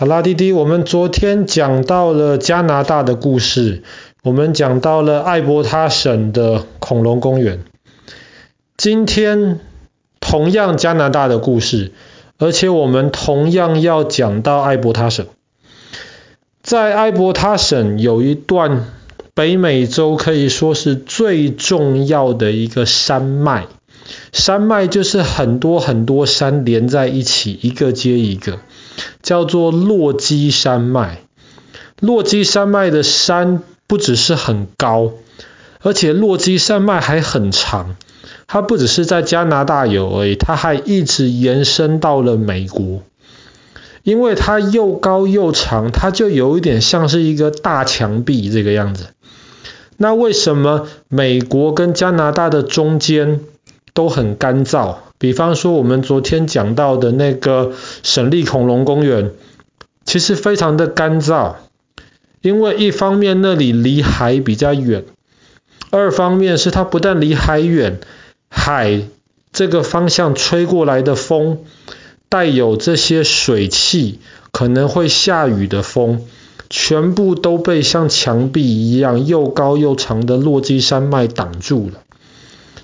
[0.00, 3.82] 好啦，弟弟，我们昨天讲到了加拿大的故事，
[4.22, 7.64] 我们讲到了艾伯塔省的恐龙公园。
[8.78, 9.60] 今天
[10.18, 11.92] 同样加拿大的故事，
[12.38, 15.26] 而且我们同样要讲到艾伯塔省。
[16.62, 18.86] 在艾伯塔省有一段
[19.34, 23.66] 北美洲可以说是最重要的一个山脉，
[24.32, 28.58] 山脉就是很多很多山连在一起，一个接一个。
[29.22, 31.22] 叫做落基山脉。
[32.00, 35.12] 落基山脉的山不只是很高，
[35.82, 37.96] 而且落基山脉还很长。
[38.46, 43.02] 它不只是在加拿大有而已，它还一直延伸到了美国。
[44.02, 49.08] 因为它又高又长，它就有一点像是一个大墙壁这个样子。
[49.98, 53.40] 那为什么美国跟加拿大的中间
[54.00, 54.94] 都很干燥？
[55.18, 57.72] 比方说，我们昨天讲到的那个
[58.02, 59.32] 省立恐龙公园，
[60.06, 61.56] 其实非常的干燥，
[62.40, 65.04] 因为一方面那里离海比较远，
[65.90, 68.00] 二方面是它不但离海远，
[68.48, 69.02] 海
[69.52, 71.58] 这个方向吹过来的风，
[72.30, 74.18] 带有这些水汽，
[74.50, 76.22] 可能会下雨的风，
[76.70, 82.00] 全部都被像墙壁一样又高又长的落基山脉挡住了。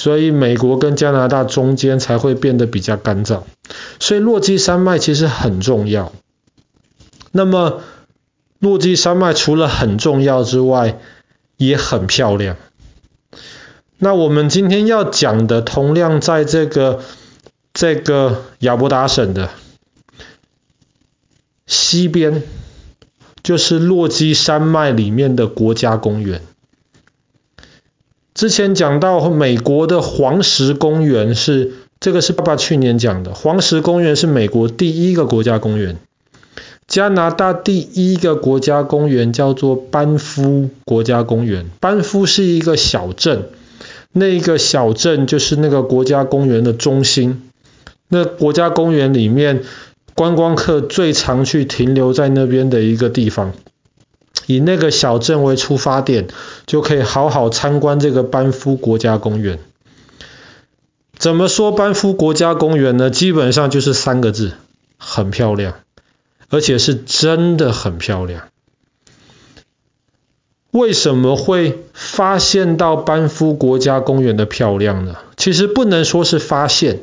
[0.00, 3.42] 所以美国跟加拿大中间才会变得比较干燥，
[3.98, 6.10] 所以落基山脉其实很重要。
[7.32, 7.82] 那么
[8.60, 10.98] 落基山脉除了很重要之外，
[11.58, 12.56] 也很漂亮。
[13.98, 17.02] 那我们今天要讲的，同样在这个
[17.74, 19.50] 这个亚伯达省的
[21.66, 22.42] 西边，
[23.42, 26.40] 就是落基山脉里面的国家公园。
[28.40, 35.98] 之前讲到美国的黄石公园是，这个是爸爸去年讲的，黄石公园是美国第一个国家公园。
[36.88, 43.50] 加拿大第一个国家公园叫做班夫国家公园，班夫是一个小镇，
[44.10, 47.42] 那个小镇就是那个国家公园的中心。
[48.08, 49.64] 那国家公园里面
[50.14, 53.52] 观光客最常去停留在那边的一个地方。
[54.46, 56.28] 以那个小镇为出发点，
[56.66, 59.58] 就可以好好参观这个班夫国家公园。
[61.16, 63.10] 怎么说班夫国家公园呢？
[63.10, 64.52] 基本上就是三个字：
[64.96, 65.74] 很漂亮，
[66.48, 68.48] 而且是真的很漂亮。
[70.70, 75.16] 为什么会发现到班夫国家公园的漂亮呢？
[75.36, 77.00] 其实不能说是发现，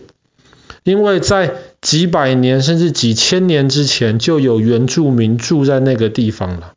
[0.83, 6.73] 因为在几百年甚至几千年之前，就有原住民住在那个地方了。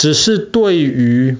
[0.00, 1.36] 只是对于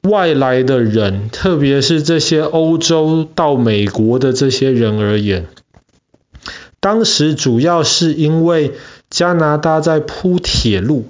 [0.00, 5.48] 外来的人，特别是这些欧洲到美国的这些人而言，
[6.80, 8.72] 当时主要是因为
[9.10, 11.08] 加拿大在铺铁路，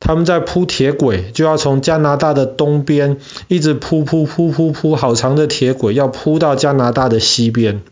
[0.00, 7.82] 他们在铺铁轨，就要从加拿大的东边一直铺铺铺铺铺好长的铁轨，要铺到加拿大的西边，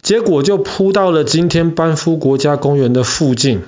[0.00, 3.62] 结果就铺到了今天班夫国家公园的附近。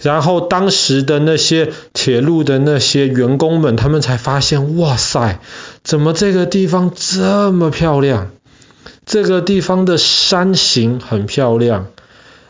[0.00, 5.40] 然后当时的那些铁路的那些员工们，他们才发现，哇塞，
[5.82, 8.30] 怎么这个地方这么漂亮？
[9.04, 11.86] 这个地方的山形很漂亮，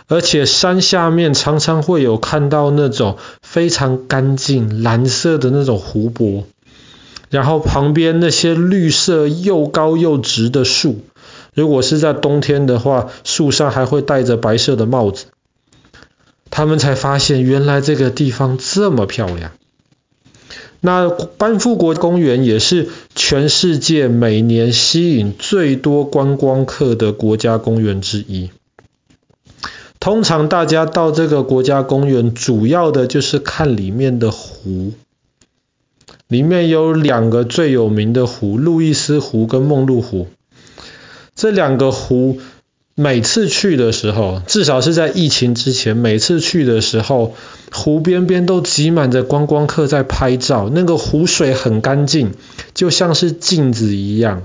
[0.09, 6.45] 而且山下面常常会有看到那种非常干净蓝色的那种湖泊，
[7.31, 10.99] 然后旁边那些绿色又高又直的树，
[11.55, 15.27] 如果是在冬天的话，树上还会戴着白色的帽子。
[16.59, 19.53] 他们才发现，原来这个地方这么漂亮。
[20.81, 28.51] 那班夫国公园也是全世界每年吸引最多观光客的国家公园之一。
[30.01, 34.95] 通常大家到这个国家公园，主要的就是看里面的湖。
[36.27, 40.27] 里面有两个最有名的湖：路易斯湖跟梦露湖。
[41.37, 42.41] 这两个湖。
[43.01, 47.37] 每次去的时候，至少是在疫情之前，每次去的时候，
[47.71, 50.69] 湖边边都挤满着观光客在拍照。
[50.75, 52.33] 那个湖水很干净，
[52.75, 54.43] 就像是镜子一样。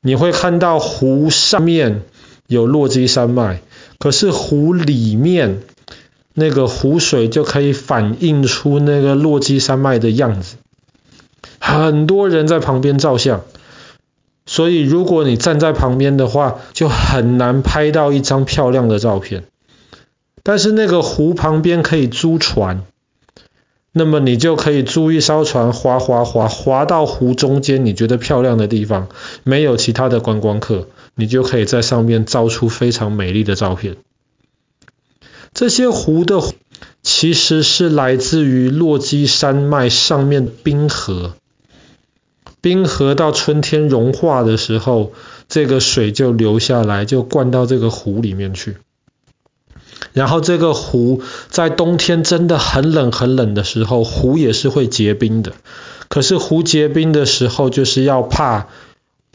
[0.00, 2.04] 你会看到湖上面
[2.46, 3.60] 有落基山脉，
[3.98, 5.60] 可是湖里面
[6.32, 10.56] 那个湖水就可以反映出那个落基山脉的样子。
[11.58, 13.42] 很多人在旁边照相。
[14.48, 19.44] 所以，如果你站在旁边的话，就很难拍到一张漂亮的照片。
[20.42, 22.84] 但是那个湖旁边可以租船，
[23.92, 29.08] 那么你就可以租一艘船，划划划，划到湖中间你觉得漂亮的地方，
[29.44, 33.96] 没有其他的观光客，你就可以在上面照出非常美丽的照片。
[35.52, 36.40] 这些湖的
[37.02, 41.34] 其实是来自于落基山脉上面的冰河。
[42.60, 45.12] 冰河到春天融化的时候，
[45.48, 48.76] 这个水就流下来，就灌到这个湖里面去。
[50.12, 55.52] 然后这个湖在冬天真的很冷很冷的时候，湖也是会结冰的。
[56.08, 58.68] 可是湖结冰的时候，就是要怕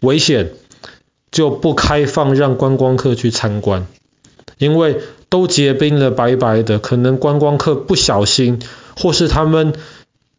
[0.02, 0.52] 危险，
[1.32, 3.88] 就不开放让观光客去参观，
[4.58, 5.00] 因为
[5.30, 8.60] 都结冰了，白白的，可能观光客不小心，
[8.98, 9.74] 或是他们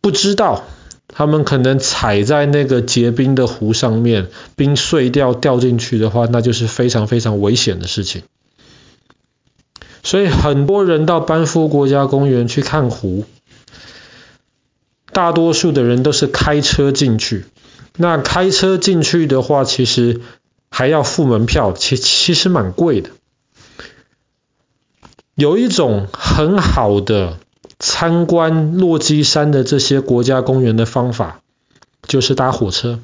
[0.01, 0.65] 不知道。
[1.09, 8.23] 他们可能踩在那个结冰的湖上面，冰碎掉掉进去的话，那就是非常非常危险的事情。
[10.03, 13.25] 所以很多人到班夫国家公园去看湖，
[15.13, 17.47] 大多数的人都是开车进去。
[17.97, 20.21] 那开车进去的话，其实
[20.69, 23.11] 还要付门票，其其实蛮贵的。
[25.37, 27.39] 有一种很好的。
[27.87, 31.41] 参观落基山的这些国家公园的方法，
[32.09, 32.99] 就是搭火车。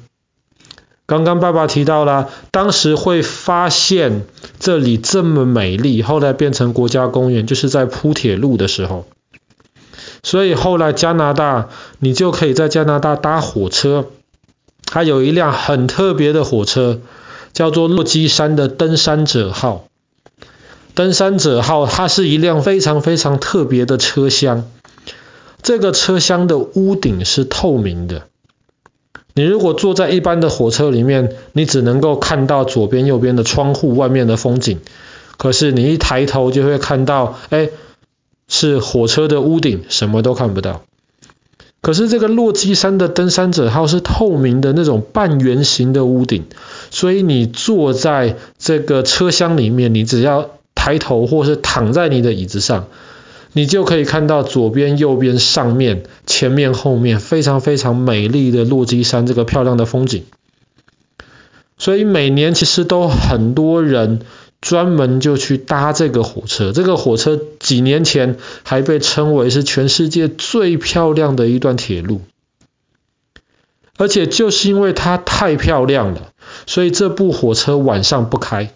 [1.05, 4.23] 刚刚爸爸提到了，当时会发现
[4.59, 9.05] 这里这么美丽，后来变成国家公园，就是在铺铁路的时候。
[10.23, 11.69] 所以后来加拿大，
[11.99, 14.07] 你就可以在加拿大搭火车，
[14.85, 17.01] 它有一辆很特别的火车，
[17.53, 19.85] 叫做落基山的登山者号。
[21.01, 24.69] 登山者号，它是一辆非常非常特别的车厢。
[25.63, 28.27] 这个车厢的屋顶是透明的。
[29.33, 34.79] 你如果坐在一般的火车里面，你只能够看到左边、右边的窗户外面的风景。
[35.37, 37.71] 可是你一抬头就会看到，哎，
[38.47, 40.83] 是火车的屋顶，什么都看不到。
[41.81, 46.45] 可是这个落基山的登山者号是透明的那种半圆形的屋顶，
[46.91, 50.51] 所以你坐在这个车厢里面，你只要
[50.81, 52.87] 抬头或是躺在你的椅子上，
[53.53, 60.23] 你就可以看到左边、右边、上面、前面、后面非常非常美丽的落基山这个漂亮的风景。
[61.77, 64.21] 所以每年其实都很多人
[64.59, 66.71] 专门就去搭这个火车。
[66.71, 72.21] 这个火车几年前还被称为是全世界最漂亮的一段铁路。
[73.97, 76.31] 而且就是因为它太漂亮了，
[76.65, 78.71] 所以这部火车晚上不开。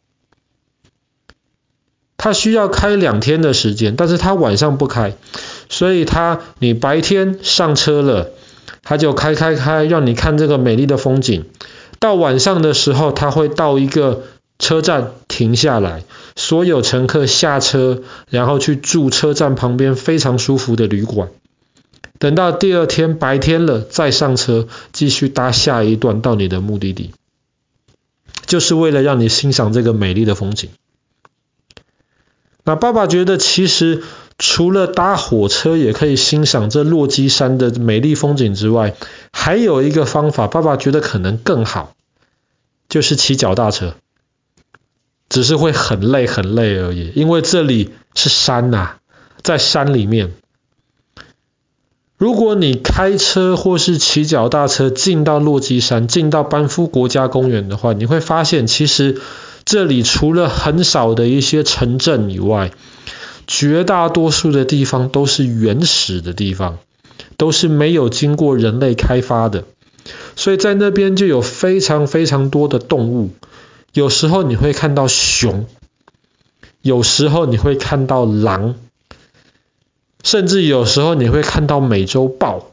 [2.25, 5.13] 它需要开两天的时间，但是它晚上不开，
[5.69, 8.31] 所以它你白天上车了，
[8.81, 11.45] 它就开开开，让你看这个美丽的风景。
[12.00, 14.24] 到晚上的时候，它会到一个
[14.57, 16.04] 车站停下来，
[16.36, 18.01] 所有乘客下车，
[18.31, 21.30] 然后去住车站旁边非常舒服的旅馆。
[22.18, 27.12] 等到第二天白天了，再上车，继续搭下一段到你的目的地，
[28.48, 30.71] 就是为了让你欣赏这个美丽的风景。
[32.68, 34.02] 那爸爸觉得，其实
[34.40, 38.96] 除了搭火车也可以欣赏这落基山的美丽风景之外，
[39.32, 41.94] 还有一个方法，爸爸觉得可能更好，
[42.90, 43.94] 就是骑脚踏车。
[45.30, 48.96] 只是会很累很累而已，因为这里是山呐，
[49.44, 50.34] 在山里面。
[52.18, 59.22] 如果你开车或是骑脚踏车进到落基山，进到班夫国家公园的话，你会发现其实。
[59.66, 62.72] 这里除了很少的一些城镇以外，
[63.48, 66.78] 绝大多数的地方都是原始的地方，
[67.36, 69.66] 都是没有经过人类开发的，
[70.36, 73.31] 所以在那边就有非常非常多的动物。
[73.94, 75.66] 有时候你会看到熊，
[76.81, 78.76] 有时候你会看到狼，
[80.24, 82.72] 甚至有时候你会看到美洲豹，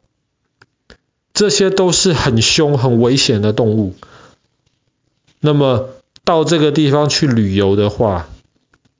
[1.33, 3.95] 这些都是很凶、很危险的动物。
[5.41, 5.89] 那么，
[6.25, 8.29] 到这个地方去旅游的话，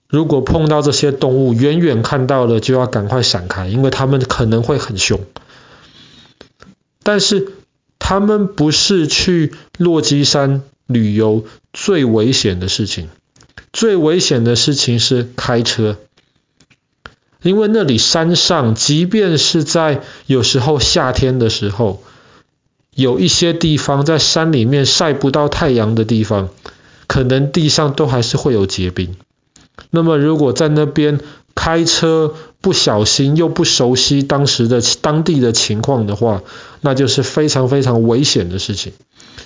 [0.09, 5.21] 如果碰到这些动物，远远看到了就要赶快闪开，因为它们可能会很凶。
[7.03, 7.53] 但是
[7.99, 13.09] 他们不是去落基山旅游最危险的事情，
[13.73, 15.97] 最危险的事情是开车，
[17.43, 22.03] 因为那里山上，即便是在有时候夏天的时候，
[22.95, 26.51] 有一些地方在山里面晒不到太阳的地方。
[27.13, 29.17] 可能地上都还是会有结冰。
[29.91, 31.21] 那么如果在那边
[31.55, 36.41] 开车不小心又不熟悉当时的当地的情况的话，
[36.81, 38.95] 那就是非常非常危险的事情。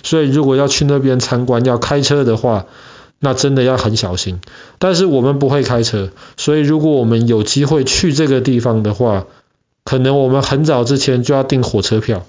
[0.01, 2.67] 所以如果要去那边参观要开车的话，
[3.19, 4.39] 那真的要很小心。
[4.79, 9.25] 但是我们不会开车，所以如果我们有机会去这个地方的话，
[9.83, 12.25] 可能我们很早之前就要订火车票。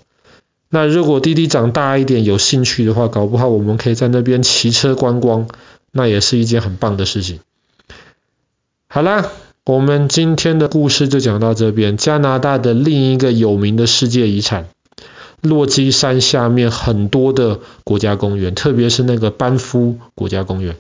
[0.71, 5.49] 那如果弟弟长大一点，有兴趣的话，搞不好我们可以在那边骑车观光，
[5.93, 7.41] 那也是一件很棒的事情。
[8.89, 9.31] 好啦，
[9.65, 11.97] 我们今天的故事就讲到这边。
[11.97, 14.69] 加拿大的另一个有名的世界遗产——
[15.41, 20.77] 落基山下面很多的国家公园，特别是那个班夫国家公园。